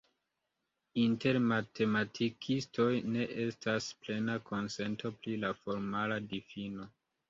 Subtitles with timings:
[1.01, 6.95] Inter matematikistoj ne estas plena konsento pri la formala difino.